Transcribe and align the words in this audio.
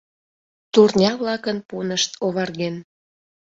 Турня-влакын 0.73 1.57
пунышт 1.69 2.11
оварген. 2.25 2.75